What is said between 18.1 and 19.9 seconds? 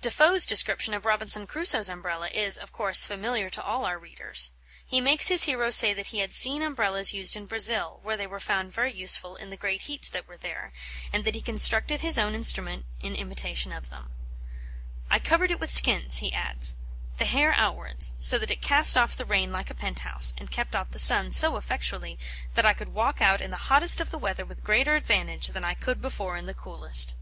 so that it cast off the rain like a